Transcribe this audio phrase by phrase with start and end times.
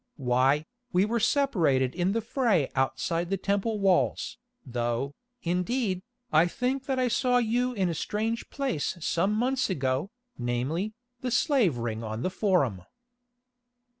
[0.17, 6.01] Why, we were separated in the fray outside the Temple walls, though, indeed,
[6.33, 10.09] I think that I saw you in a strange place some months ago,
[10.39, 12.81] namely, the slave ring on the Forum."